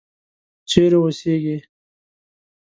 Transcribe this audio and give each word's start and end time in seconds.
چیرې 0.69 0.97
اوسیږې. 1.01 1.57